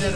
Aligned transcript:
باشه 0.00 0.12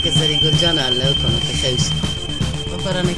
که 0.00 0.10
زری 0.10 0.40
جان 0.60 0.78
الله 0.78 1.14
کنه 1.14 1.40
که 1.40 1.52
خیلی 1.62 1.78
بپرانه 2.66 3.14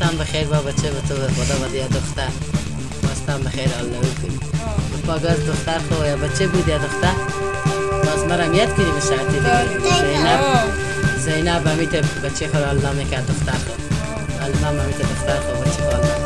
تام 0.00 0.18
بخیر 0.18 0.46
با 0.46 0.56
بچه 0.56 0.90
به 0.90 1.00
تو 1.08 1.14
خدا 1.14 1.54
و 1.54 1.88
دختر 1.88 2.28
باستان 3.02 3.42
بخیر 3.42 3.68
الله 3.78 4.00
کنی 4.22 4.38
پاگاز 5.06 5.46
دختر 5.46 5.78
خو 5.78 5.94
بچه 5.94 6.46
بود 6.46 6.68
یا 6.68 6.78
دختر 6.78 7.14
باز 8.04 8.24
مرم 8.24 8.54
یاد 8.54 8.74
کنی 8.76 8.90
به 8.90 9.00
ساعتی 9.00 9.38
دیگه. 9.38 9.64
زینب 10.00 10.40
زینب 11.18 11.66
همیت 11.66 11.96
بچه 11.96 12.48
خو 12.48 12.56
الله 12.56 12.92
می‌کرد 12.92 13.26
دختر 13.26 13.52
خو. 13.52 14.44
الله 14.44 14.82
همیت 14.82 14.98
دختر 14.98 15.36
خو 15.40 15.62
بچه 15.62 15.82
خو 15.82 15.96
الله 15.96 16.23